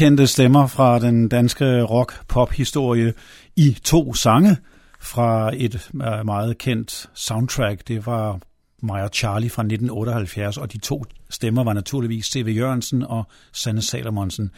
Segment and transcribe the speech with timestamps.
[0.00, 3.14] velkendte stemmer fra den danske rock-pop-historie
[3.56, 4.56] i to sange
[5.00, 7.88] fra et øh, meget kendt soundtrack.
[7.88, 8.40] Det var
[8.82, 12.56] Maja Charlie fra 1978, og de to stemmer var naturligvis C.V.
[12.56, 14.50] Jørgensen og Sanne Salomonsen.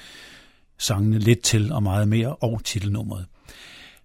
[0.79, 3.27] Sangene lidt til og meget mere, og titelnummeret.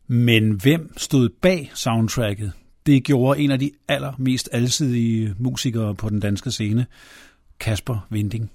[0.07, 2.51] Men hvem stod bag soundtracket?
[2.85, 6.85] Det gjorde en af de allermest alsidige musikere på den danske scene,
[7.59, 8.51] Kasper Vinding.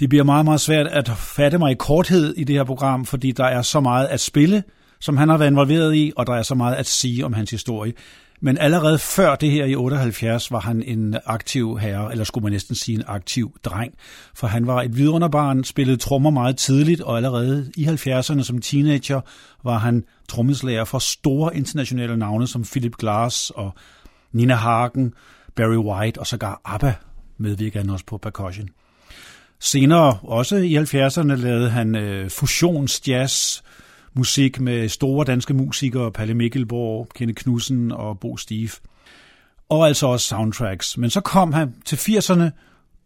[0.00, 3.32] Det bliver meget, meget svært at fatte mig i korthed i det her program, fordi
[3.32, 4.62] der er så meget at spille,
[5.00, 7.50] som han har været involveret i, og der er så meget at sige om hans
[7.50, 7.92] historie.
[8.40, 12.52] Men allerede før det her i 78 var han en aktiv herre, eller skulle man
[12.52, 13.94] næsten sige en aktiv dreng,
[14.34, 19.20] for han var et vidunderbarn, spillede trommer meget tidligt, og allerede i 70'erne som teenager
[19.64, 23.74] var han trommeslager for store internationale navne som Philip Glass og
[24.32, 25.14] Nina Hagen,
[25.54, 26.94] Barry White og sågar ABBA
[27.38, 28.68] medvirker han også på percussion.
[29.60, 33.62] Senere, også i 70'erne, lavede han øh, fusionsjazz,
[34.14, 38.70] musik med store danske musikere, Palle Mikkelborg, Kenneth Knudsen og Bo Steve.
[39.68, 40.98] Og altså også soundtracks.
[40.98, 42.44] Men så kom han til 80'erne,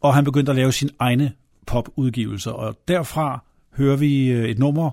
[0.01, 1.33] og han begyndte at lave sine egne
[1.67, 2.51] popudgivelser.
[2.51, 3.45] Og derfra
[3.77, 4.91] hører vi øh, et nummer,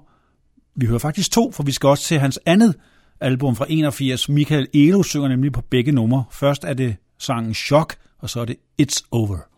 [0.75, 2.75] vi hører faktisk to, for vi skal også til hans andet
[3.21, 4.30] album fra 81.
[4.30, 6.24] Michael Elo synger nemlig på begge numre.
[6.31, 9.56] Først er det sangen Shock, og så er det It's Over.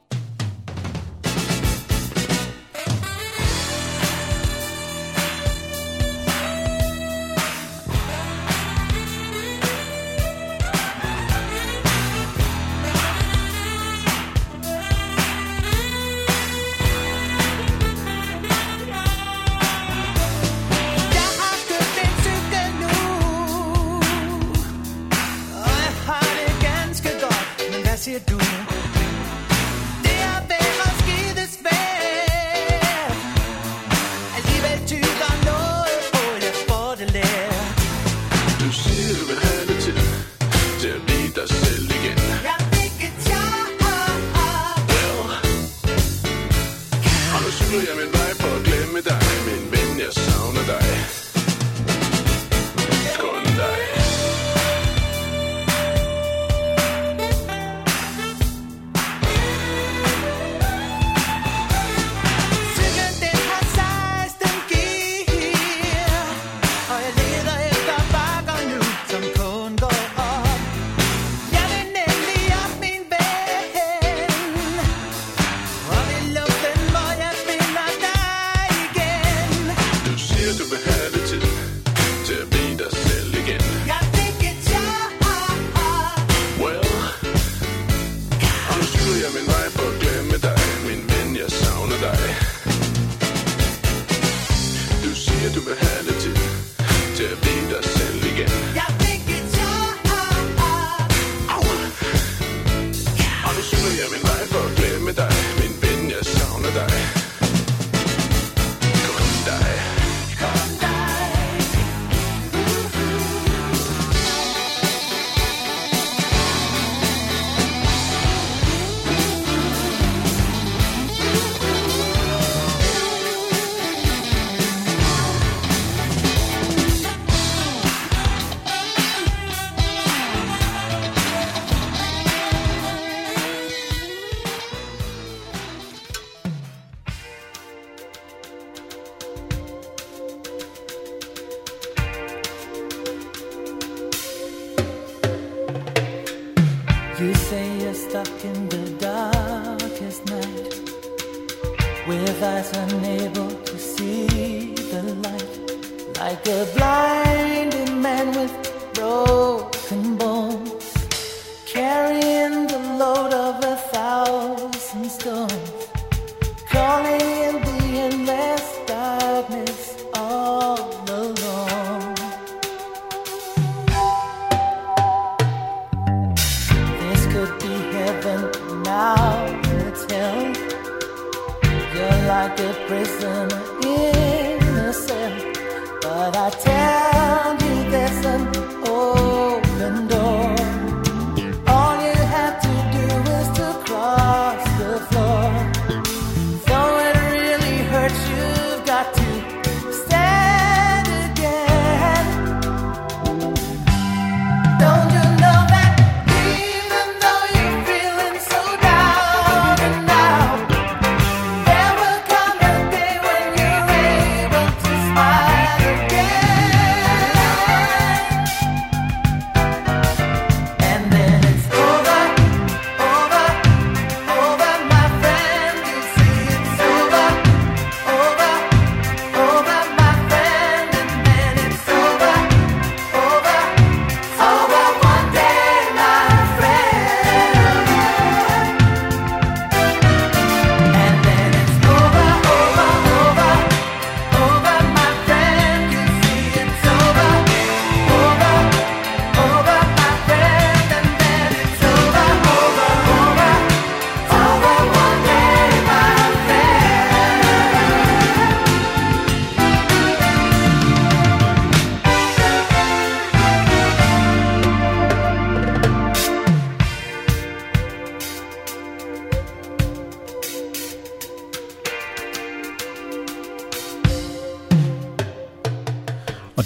[165.10, 165.79] storm.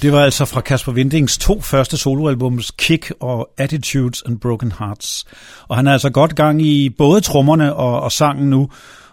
[0.04, 5.26] Det var altså fra Kasper Vindings to første soloalbums, Kick og Attitudes and Broken Hearts.
[5.68, 8.70] Og han er altså godt gang i både trommerne og, og sangen nu.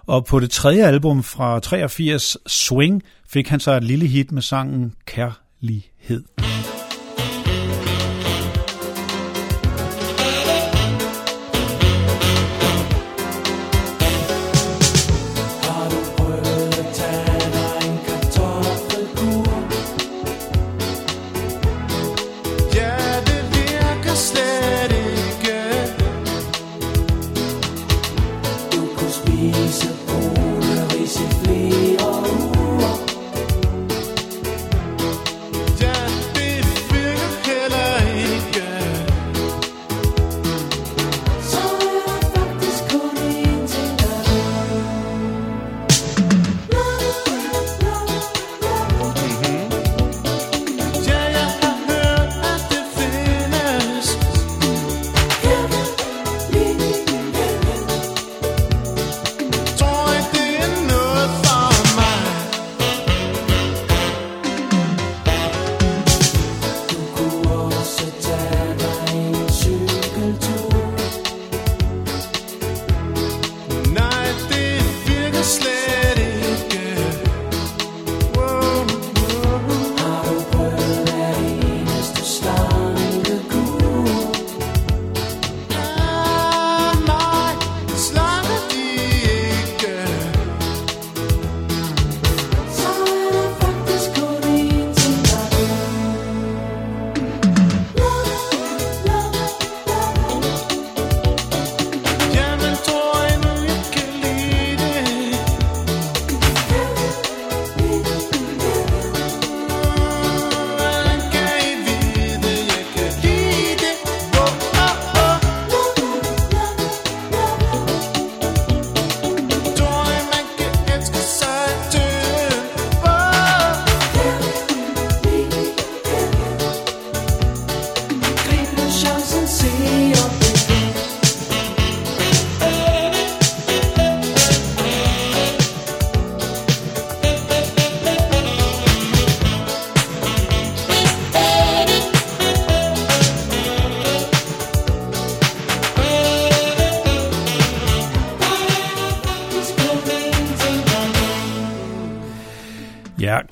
[0.07, 4.43] Og på det tredje album fra 83, Swing, fik han så et lille hit med
[4.43, 6.23] sangen Kærlighed.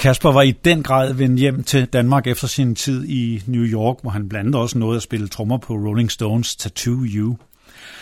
[0.08, 3.96] Kasper var i den grad vendt hjem til Danmark efter sin tid i New York,
[4.02, 7.36] hvor han blandt andet også nåede at spille trommer på Rolling Stones Tattoo You.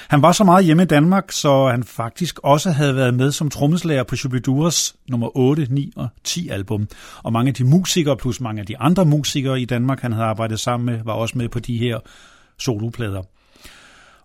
[0.08, 3.50] Han var så meget hjemme i Danmark, så han faktisk også havde været med som
[3.50, 6.88] trommeslager på Shubiduras nummer 8, 9 og 10 album.
[7.22, 10.26] Og mange af de musikere, plus mange af de andre musikere i Danmark, han havde
[10.26, 11.98] arbejdet sammen med, var også med på de her
[12.58, 13.22] soloplader.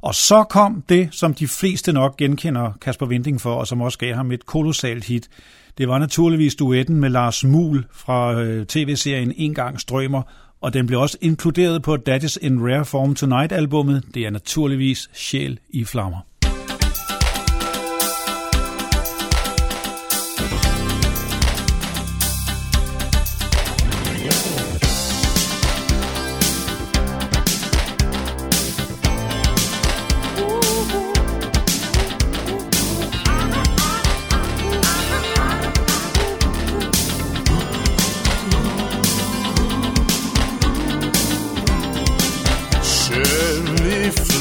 [0.02, 3.98] Og så kom det, som de fleste nok genkender Kasper Vinding for, og som også
[3.98, 5.30] gav ham et kolossalt hit,
[5.78, 10.22] det var naturligvis duetten med Lars Mul fra øh, tv-serien En gang strømmer,
[10.62, 14.04] og den blev også inkluderet på That is in Rare Form Tonight-albummet.
[14.14, 16.31] Det er naturligvis Sjæl i Flammer.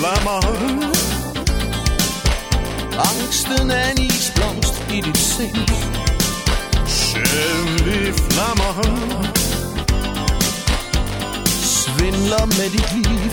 [0.00, 0.40] Flammer
[3.10, 5.70] Angsten er en isblomst i dit sind.
[6.86, 8.74] Sjæl flammer
[11.46, 13.32] Svindler med dit liv.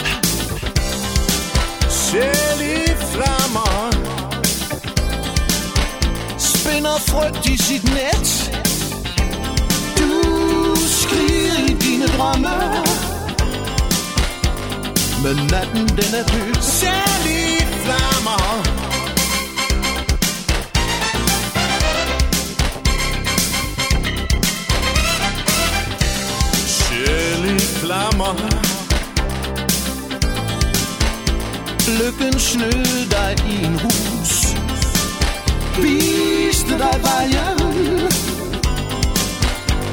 [1.89, 3.91] Sjæl flammer.
[6.38, 8.51] Spinder frygt i sit net.
[9.97, 13.16] Du skriger i dine drømme.
[15.24, 18.63] Men natten den er død Særlige flammer.
[26.67, 28.33] Særlige flammer.
[32.00, 34.55] Lykken snød dig i en hus
[35.81, 37.59] Viste dig vejen.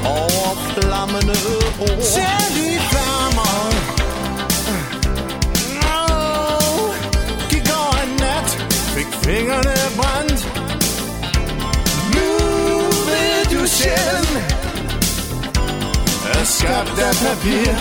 [0.05, 1.35] Over flammende
[1.79, 2.01] ord.
[2.01, 3.94] Særlige flammer.
[9.25, 10.41] Fingrene er brændt.
[12.15, 12.29] Nu
[13.09, 14.27] ved du sjæl
[16.33, 17.73] Er skabt af papir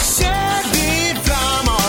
[0.00, 1.84] Sjæl i flammer.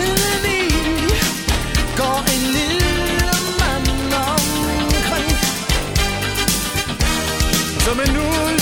[0.00, 0.60] Indeni
[1.96, 5.30] går en lille mand omkring.
[7.84, 8.57] Som en ulv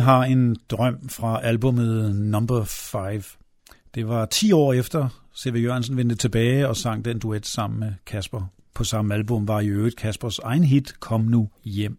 [0.00, 3.22] Har en drøm fra albumet Number 5.
[3.94, 5.56] Det var 10 år efter, C.V.
[5.56, 8.50] Jørgensen vendte tilbage og sang den duet sammen med Kasper.
[8.74, 11.98] På samme album var i øvrigt Kaspers egen hit Kom nu hjem.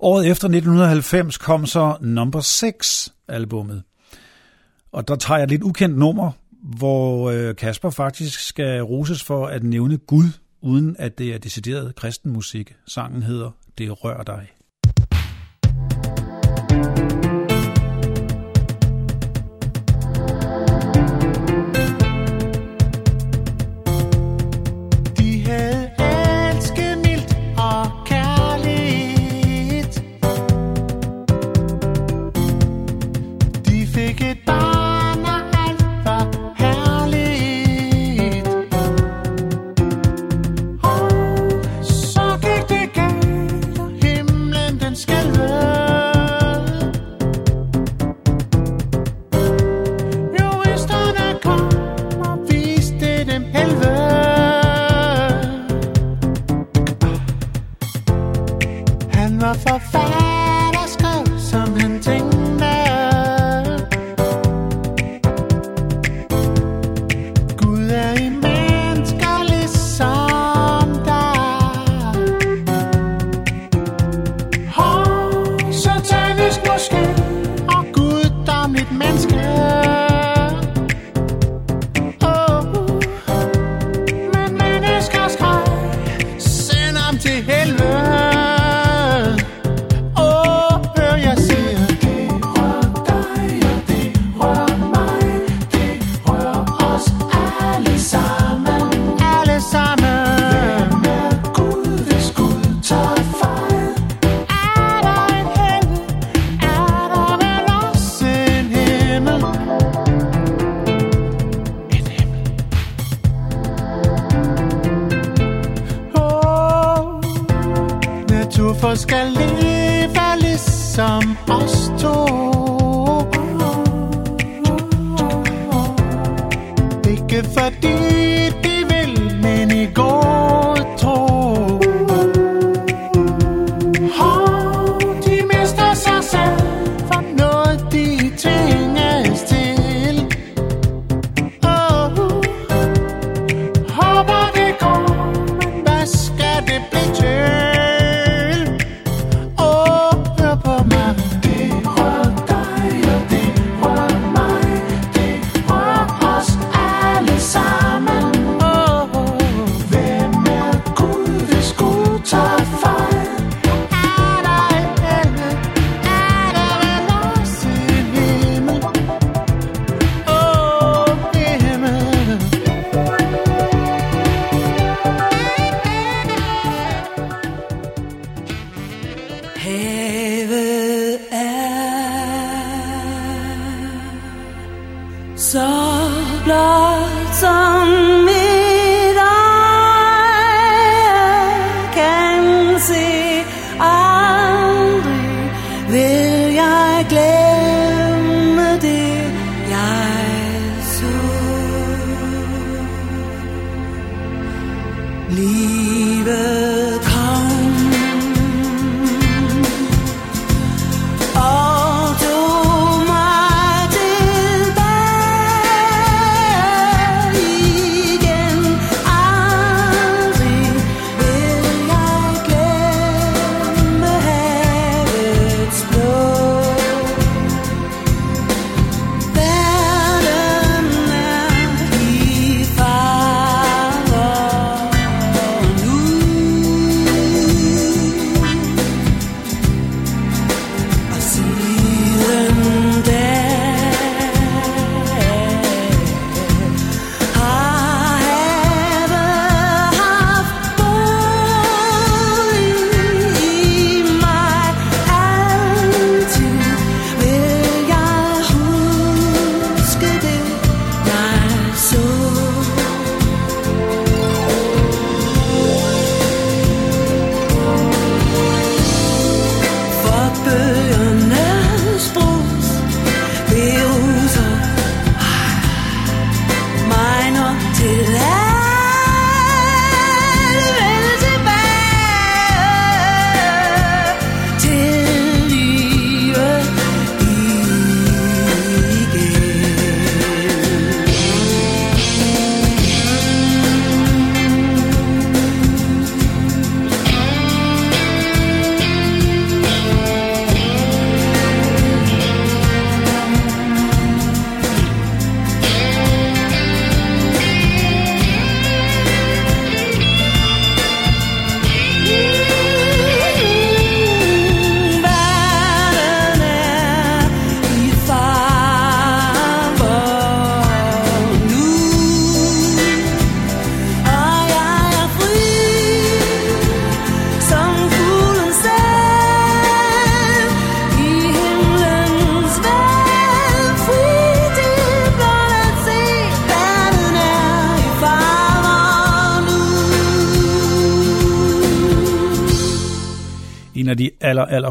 [0.00, 3.82] Året efter 1990 kom så Number 6 albummet.
[4.92, 9.46] Og der tager jeg et lidt ukendt nummer, hvor øh, Kasper faktisk skal roses for
[9.46, 10.28] at nævne Gud,
[10.60, 12.74] uden at det er decideret kristen musik.
[12.86, 14.55] Sangen hedder Det rør dig.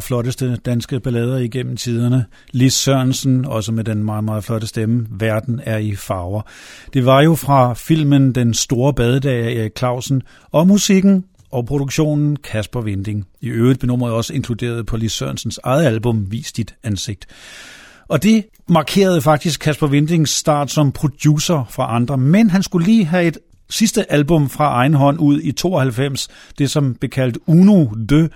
[0.06, 2.26] Flotteste danske ballader igennem tiderne.
[2.52, 6.42] Lis Sørensen, også med den meget, meget flotte stemme, Verden er i farver.
[6.94, 12.36] Det var jo fra filmen Den Store Badedag af Erik Clausen, og musikken og produktionen
[12.36, 13.28] Kasper Vinding.
[13.42, 17.28] I øvrigt blev nummeret også inkluderet på Lis Sørensens eget album Vis dit ansigt.
[18.08, 23.06] Og det markerede faktisk Kasper Vindings start som producer for andre, men han skulle lige
[23.06, 23.38] have et
[23.70, 28.30] sidste album fra egen hånd ud i 92, det som blev kaldt Uno de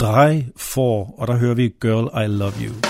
[0.00, 2.89] Drej for, og der hører vi Girl I Love You.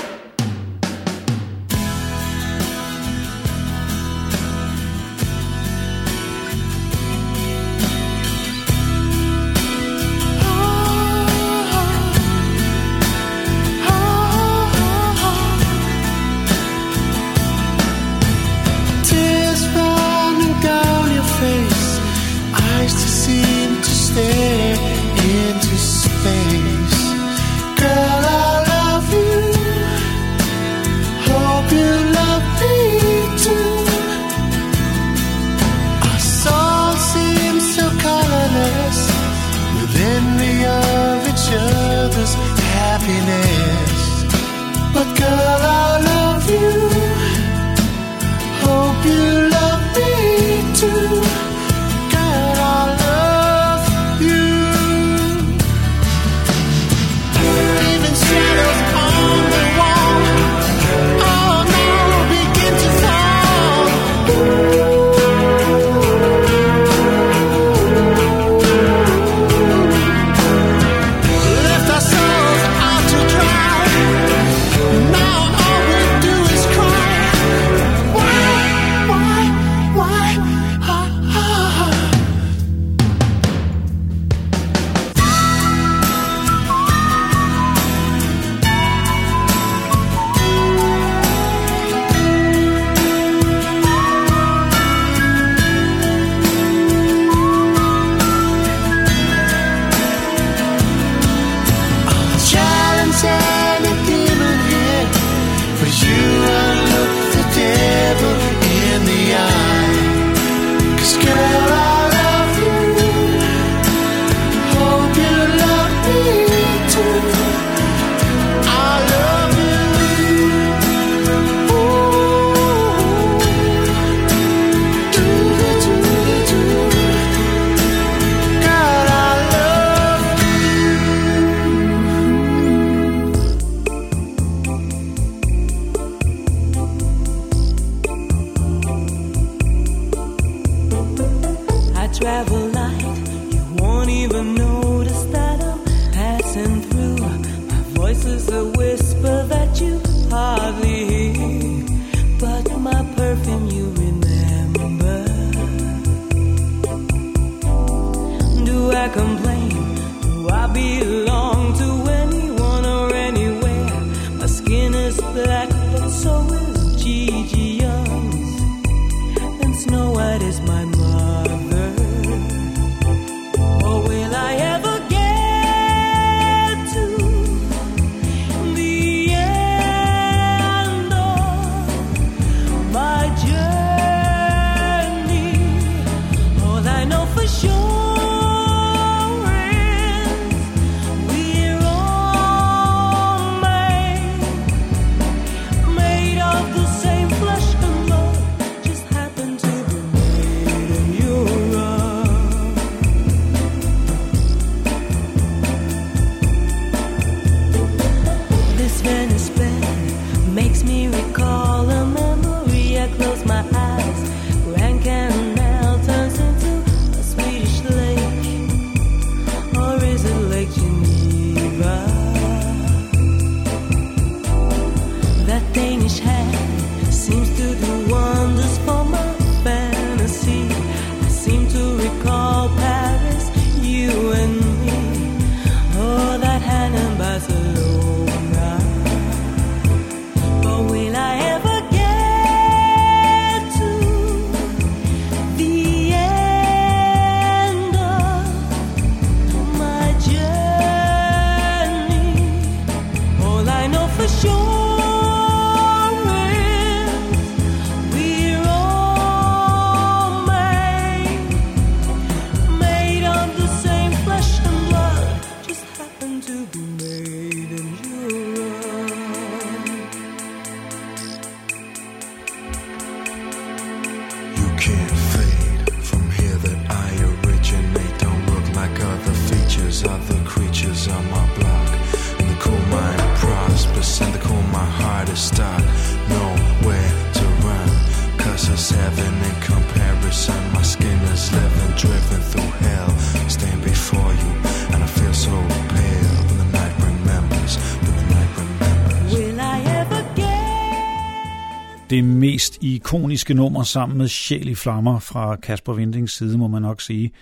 [302.51, 307.01] Mest ikoniske nummer sammen med Sjæl i Flammer fra Kasper Vindings side, må man nok
[307.01, 307.33] sige.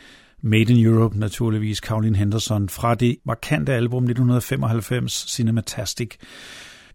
[0.43, 6.11] Made in Europe, naturligvis Caroline Henderson, fra det markante album 1995, Cinematastic.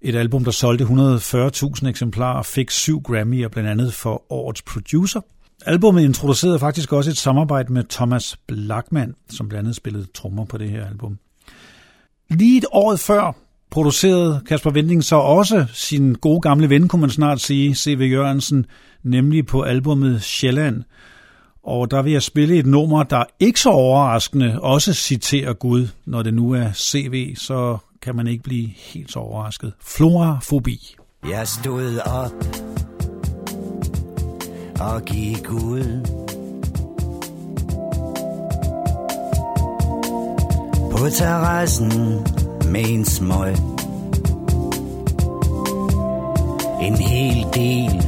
[0.02, 5.22] Et album, der solgte 140.000 eksemplarer og fik syv Grammy'er, blandt andet for årets producer.
[5.66, 10.58] Albummet introducerede faktisk også et samarbejde med Thomas Blackman, som blandt andet spillede trommer på
[10.58, 11.18] det her album.
[12.30, 13.43] Lige et år før
[13.74, 18.10] producerede Kasper Vending så også sin gode gamle ven, kunne man snart sige, C.V.
[18.12, 18.66] Jørgensen,
[19.04, 20.84] nemlig på albumet Sjælland.
[21.64, 25.88] Og der vil jeg spille et nummer, der ikke så overraskende også citerer Gud.
[26.06, 29.74] Når det nu er CV, så kan man ikke blive helt så overrasket.
[29.82, 30.96] Florafobi.
[31.30, 32.32] Jeg stod op
[34.80, 36.08] og gik ud
[40.92, 41.92] På terrassen
[42.72, 43.56] med en smøg
[46.84, 48.08] En hel del.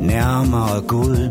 [0.00, 1.30] Nærmere Gud.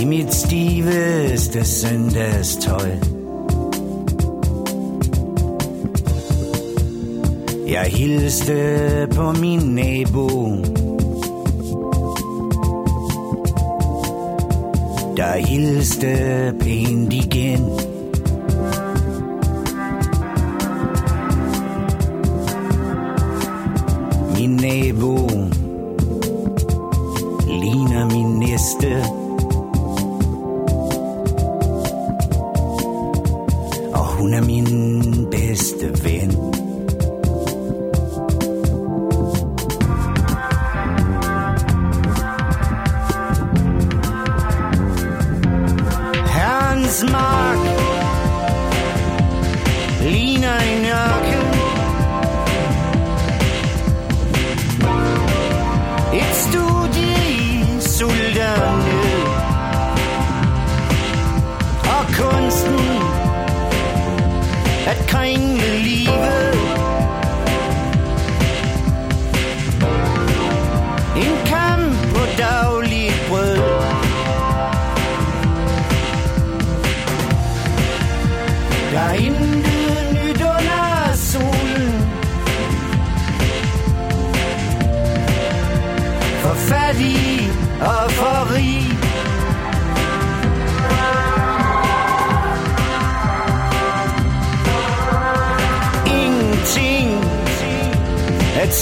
[0.00, 2.90] I mit stiveste søndagstøj.
[7.68, 10.54] Jeg hilste på min nabo.
[15.16, 17.60] Der hilste pænt igen.
[24.38, 25.16] Min nabo
[27.46, 29.23] ligner min næste.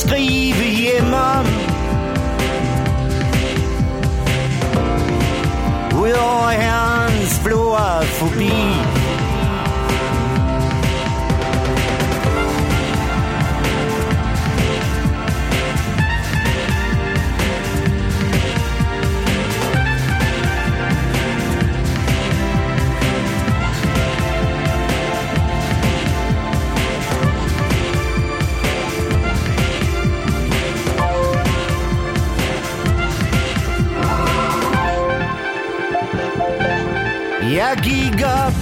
[0.07, 1.47] Skrive hjem om.
[5.95, 8.82] Udover herrens flora forbi
[38.25, 38.53] op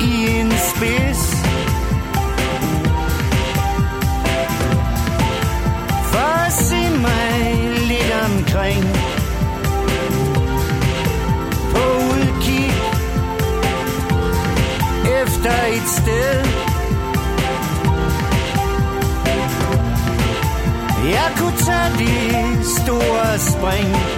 [0.00, 1.36] i en spids.
[6.10, 8.84] For at se mig lidt omkring.
[11.72, 11.82] På
[12.12, 12.72] udkig
[15.22, 16.46] efter et sted.
[21.10, 24.15] Jeg kunne tage det store spring.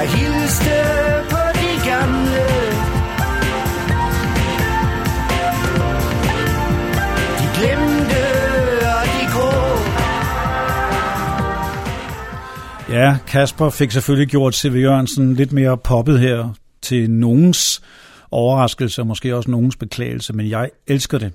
[0.00, 0.70] Jeg hilste
[1.30, 2.44] på de gamle
[7.38, 8.22] De glemte
[8.96, 9.50] og de grå
[12.94, 14.74] Ja, Kasper fik selvfølgelig gjort C.V.
[14.74, 17.82] Jørgensen lidt mere poppet her til nogens
[18.30, 21.32] overraskelse, og måske også nogens beklagelse, men jeg elsker det.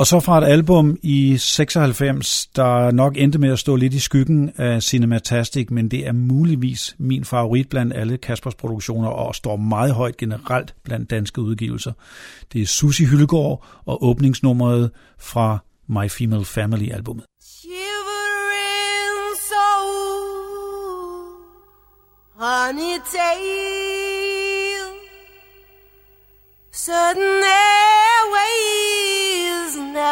[0.00, 3.98] Og så fra et album i 96, der nok endte med at stå lidt i
[3.98, 9.56] skyggen af Cinematastic, men det er muligvis min favorit blandt alle Kaspers produktioner, og står
[9.56, 11.92] meget højt generelt blandt danske udgivelser.
[12.52, 17.24] Det er Susi Hyllegaard og åbningsnummeret fra My Female Family albumet.
[17.42, 20.30] Shivering soul,
[22.36, 24.80] honey tail,
[26.72, 28.69] sudden airways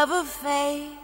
[0.00, 0.96] never fade.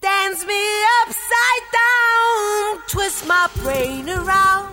[0.00, 0.64] Dance me
[1.00, 4.72] upside down, twist my brain around.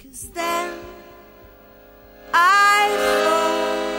[0.00, 0.70] Cause then
[2.32, 2.78] I
[3.24, 3.93] fall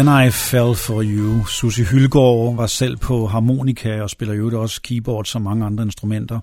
[0.00, 1.44] Then I Fell For You.
[1.46, 6.40] Susie Hylgaard var selv på harmonika og spiller jo også keyboard som mange andre instrumenter.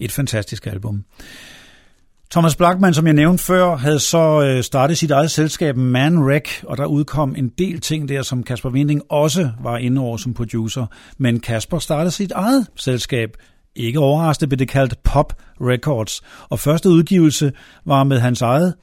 [0.00, 1.04] Et fantastisk album.
[2.30, 6.48] Thomas Blackman, som jeg nævnte før, havde så øh, startet sit eget selskab Man Rec,
[6.62, 10.34] og der udkom en del ting der, som Kasper Winding også var inde over som
[10.34, 10.86] producer.
[11.18, 13.30] Men Kasper startede sit eget selskab.
[13.76, 17.52] Ikke overraskende blev det kaldt Pop Records, og første udgivelse
[17.86, 18.74] var med hans eget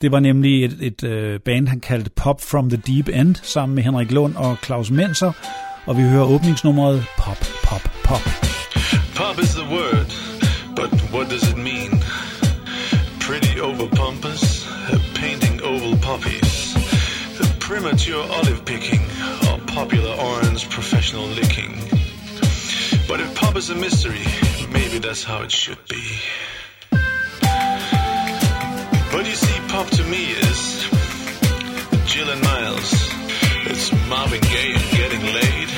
[0.00, 3.74] det var nemlig et, et øh, band, han kaldte Pop from the Deep End, sammen
[3.74, 5.32] med Henrik Lund og Claus Menser.
[5.86, 8.20] Og vi hører åbningsnummeret Pop, Pop, Pop.
[9.16, 10.08] Pop is the word,
[10.76, 11.90] but what does it mean?
[13.20, 14.68] Pretty over pompous,
[15.14, 16.76] painting oval poppies,
[17.40, 19.02] The premature olive picking,
[19.48, 21.72] or popular orange professional licking.
[23.08, 24.26] But if pop is a mystery,
[24.72, 26.04] maybe that's how it should be.
[29.12, 29.49] But you see,
[29.80, 30.84] pop to me is
[32.04, 32.92] Jill and Miles.
[33.70, 35.68] It's Marvin Gaye and getting laid.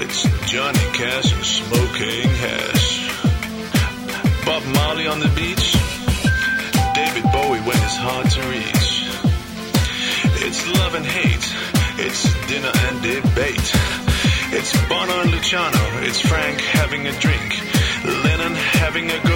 [0.00, 2.88] It's Johnny Cash and smoking hash.
[4.46, 5.66] Bob Marley on the beach.
[6.94, 8.88] David Bowie when it's hard to reach.
[10.46, 11.46] It's love and hate.
[12.06, 13.68] It's dinner and debate.
[14.56, 15.84] It's Bono and Luciano.
[16.08, 17.50] It's Frank having a drink.
[18.24, 19.31] Lennon having a go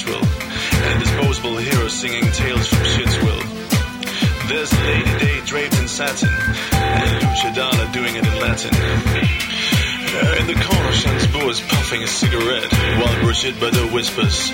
[0.00, 0.24] Nashville,
[0.88, 4.48] and disposable heroes singing tales from Shitsville.
[4.48, 6.28] There's Lady Day draped in satin,
[6.72, 8.72] and Lucia Dalla doing it in Latin.
[8.72, 14.48] Uh, in the corner, Shansboo is puffing a cigarette, while Brigitte Bardot whispers,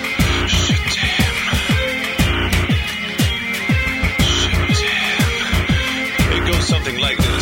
[0.47, 1.35] Shit, damn.
[4.19, 6.37] Shit, damn.
[6.37, 7.36] It goes something like this.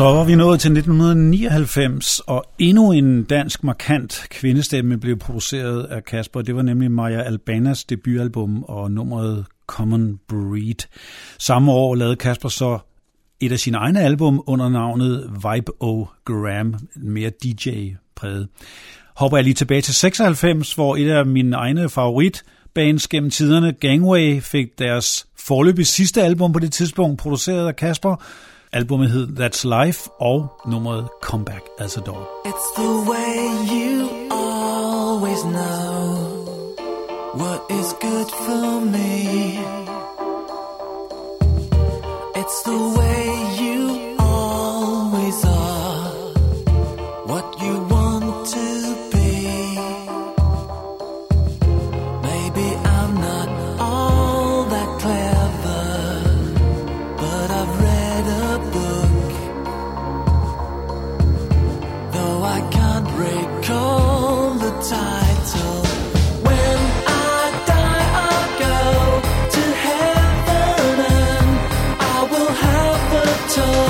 [0.00, 6.04] Så var vi nået til 1999, og endnu en dansk markant kvindestemme blev produceret af
[6.04, 6.42] Kasper.
[6.42, 10.88] Det var nemlig Maja Albanas debutalbum og nummeret Common Breed.
[11.38, 12.78] Samme år lavede Kasper så
[13.40, 18.48] et af sine egne album under navnet Vibe O Graham, mere DJ-præget.
[19.16, 22.42] Hopper jeg lige tilbage til 96, hvor et af mine egne favorit
[22.74, 28.16] bands gennem tiderne, Gangway, fik deres forløbig sidste album på det tidspunkt, produceret af Kasper.
[28.72, 32.22] Albumet hed That's Life og nummeret Comeback As A Dog.
[32.44, 33.34] It's the way
[33.74, 36.74] you always know
[37.34, 39.10] what is good for me.
[42.40, 43.24] It's the way
[43.62, 43.79] you
[73.60, 73.89] a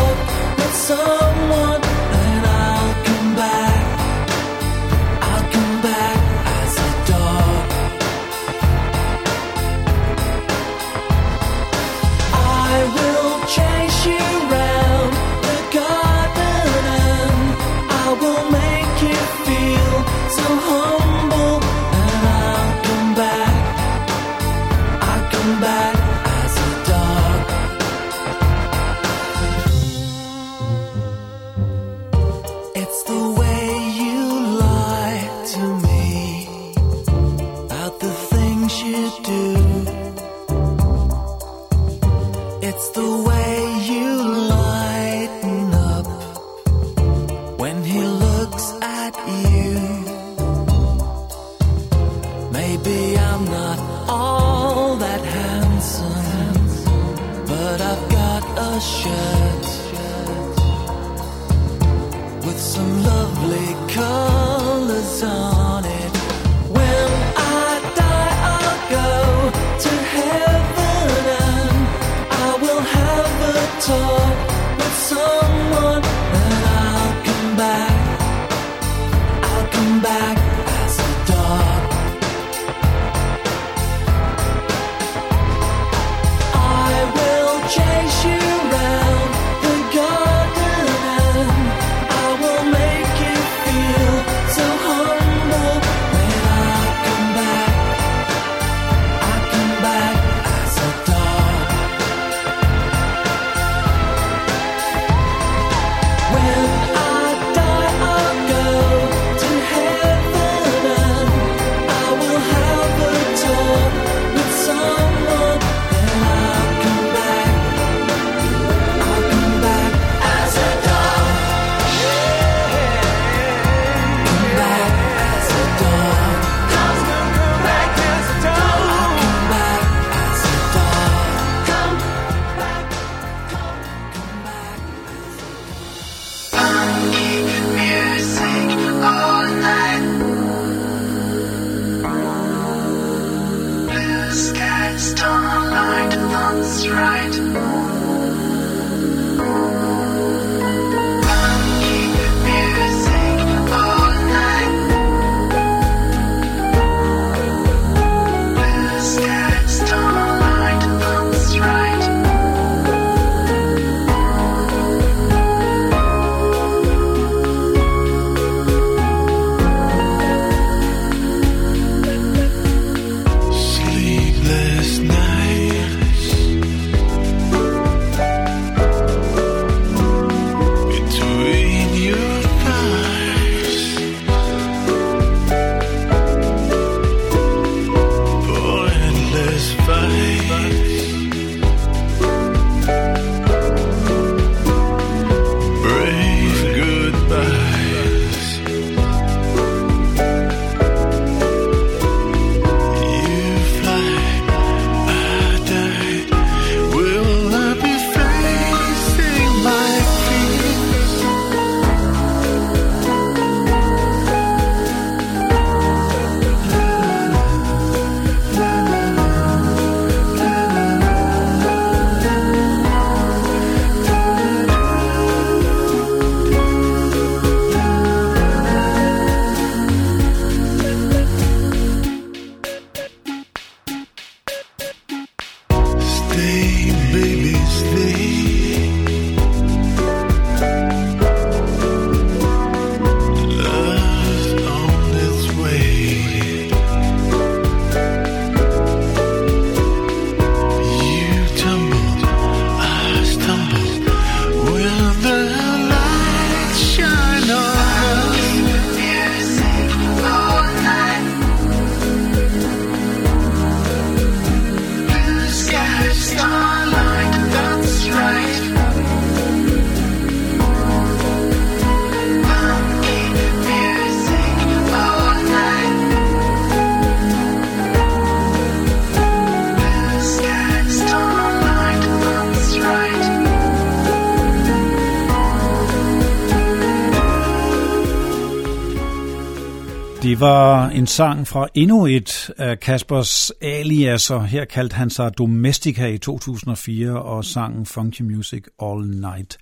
[291.00, 294.40] en sang fra endnu et af Kaspers aliaser.
[294.40, 299.58] Her kaldte han sig Domestica i 2004 og sangen Funky Music All Night.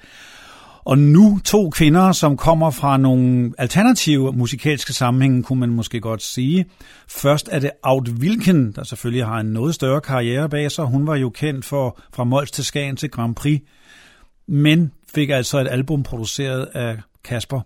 [0.84, 6.22] Og nu to kvinder, som kommer fra nogle alternative musikalske sammenhænge, kunne man måske godt
[6.22, 6.66] sige.
[7.08, 10.84] Først er det Aud Wilken, der selvfølgelig har en noget større karriere bag sig.
[10.84, 13.60] Hun var jo kendt for fra Mols til Skagen til Grand Prix,
[14.48, 17.60] men fik altså et album produceret af Kasper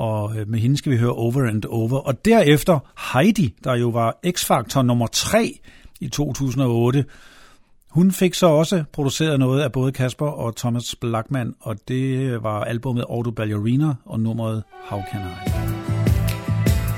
[0.00, 1.98] og øh, med hende skal vi høre Over and Over.
[1.98, 2.78] Og derefter
[3.12, 5.60] Heidi, der jo var X-Factor nummer 3
[6.00, 7.04] i 2008.
[7.90, 12.64] Hun fik så også produceret noget af både Kasper og Thomas Blackman, og det var
[12.64, 15.50] albumet Auto Ballerina og nummeret How Can I?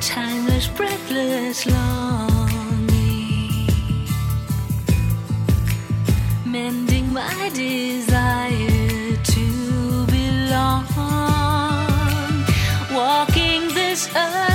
[0.01, 2.91] Time is breathless longing,
[6.47, 9.41] mending my desire to
[10.07, 11.22] belong,
[14.09, 14.52] us.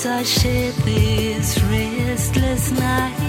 [0.00, 3.19] as I shape this restless night.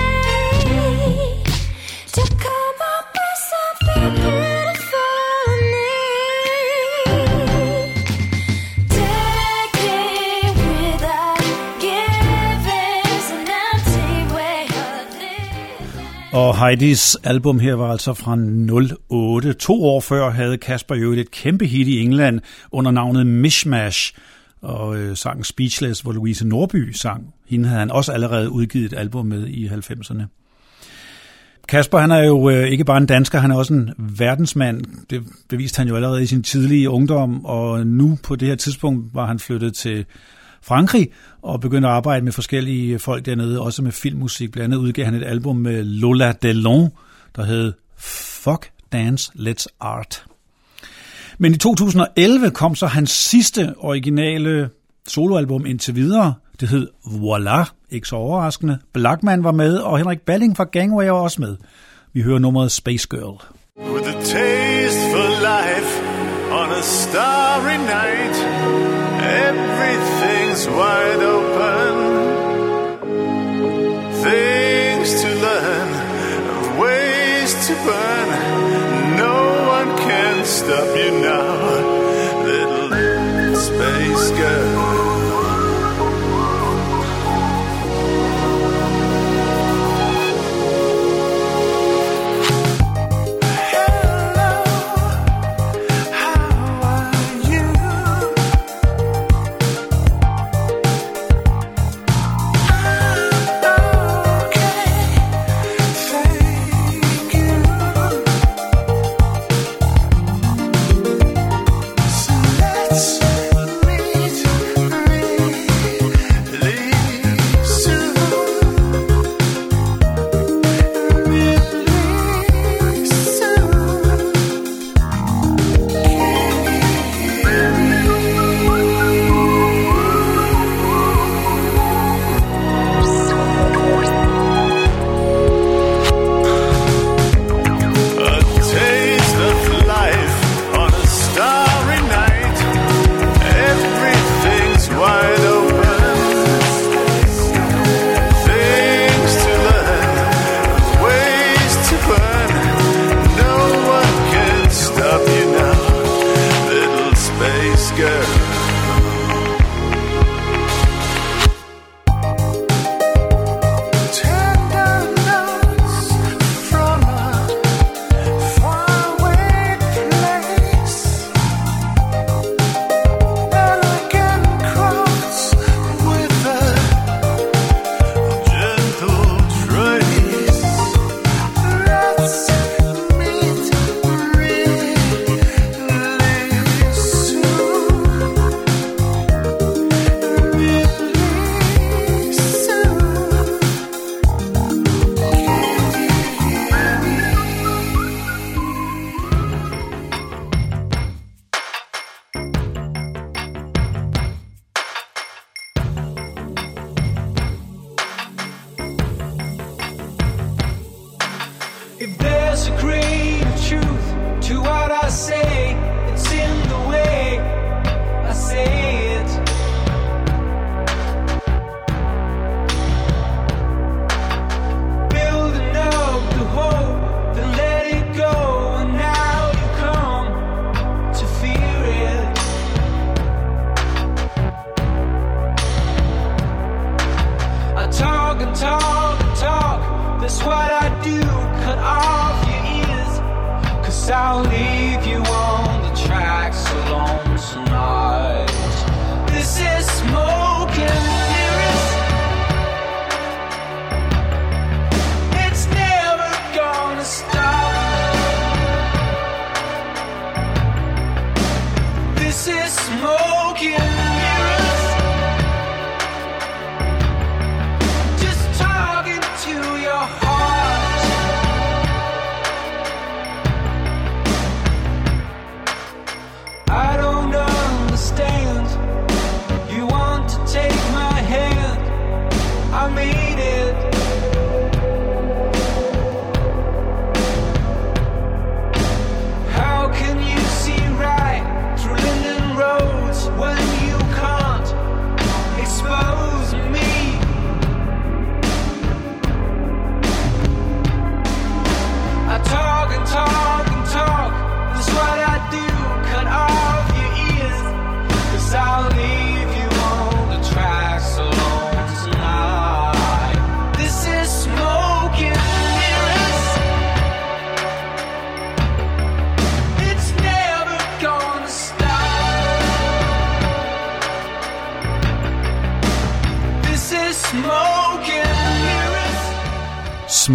[2.16, 5.14] to come up with something beautiful
[5.54, 5.94] in me.
[8.98, 11.44] Taking without
[11.86, 12.58] giving
[13.16, 16.32] is an empty way of living.
[16.32, 18.36] Og Heidis album her var altså fra
[19.10, 19.52] 08.
[19.54, 22.40] To år før havde Kasper jo et kæmpe hit i England
[22.72, 24.12] under navnet Mishmash,
[24.64, 27.34] og øh, sangen Speechless, hvor Louise Norby sang.
[27.46, 30.22] Hende havde han også allerede udgivet et album med i 90'erne.
[31.68, 34.84] Kasper, han er jo øh, ikke bare en dansker, han er også en verdensmand.
[35.10, 39.14] Det beviste han jo allerede i sin tidlige ungdom, og nu på det her tidspunkt
[39.14, 40.04] var han flyttet til
[40.62, 41.08] Frankrig
[41.42, 44.52] og begyndte at arbejde med forskellige folk dernede, også med filmmusik.
[44.52, 46.90] Blandt andet udgav han et album med Lola Delon,
[47.36, 50.24] der hed Fuck Dance Let's Art.
[51.38, 54.70] Men i 2011 kom så hans sidste originale
[55.08, 56.34] soloalbum indtil videre.
[56.60, 58.78] Det hed Voila, ikke så overraskende.
[58.92, 61.56] Blackman var med, og Henrik Balling fra Gangway var også med.
[62.12, 63.42] Vi hører nummeret Space Girl.
[63.94, 65.92] With a taste for life
[66.52, 68.36] on a starry night,
[69.44, 71.43] everything's wide open.
[80.64, 81.53] Stop you now,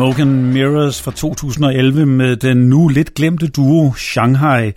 [0.09, 4.71] Smoke and Mirrors fra 2011 med den nu lidt glemte duo Shanghai.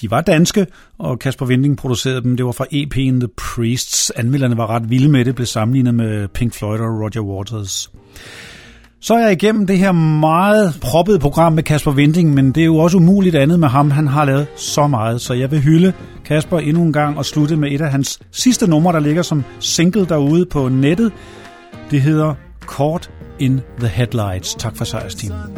[0.00, 0.66] De var danske,
[0.98, 2.36] og Kasper Vinding producerede dem.
[2.36, 4.10] Det var fra EP'en The Priests.
[4.16, 7.90] Anmelderne var ret vilde med det, blev sammenlignet med Pink Floyd og Roger Waters.
[9.00, 12.64] Så er jeg igennem det her meget proppede program med Kasper Vinding, men det er
[12.66, 13.90] jo også umuligt andet med ham.
[13.90, 15.92] Han har lavet så meget, så jeg vil hylde
[16.24, 19.44] Kasper endnu en gang og slutte med et af hans sidste numre, der ligger som
[19.60, 21.12] single derude på nettet.
[21.90, 22.34] Det hedder
[22.66, 24.54] Kort in the Headlights.
[24.54, 25.52] Tak for sejrsteamen.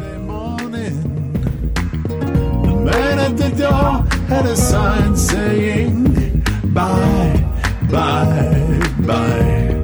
[2.85, 7.43] Man at the door had a sign saying, Bye,
[7.91, 9.75] bye, bye.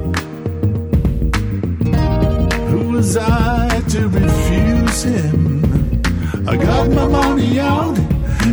[2.70, 6.02] Who was I to refuse him?
[6.48, 7.98] I got my money out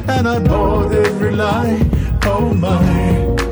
[0.07, 1.79] and I bought every lie.
[2.25, 3.42] Oh my.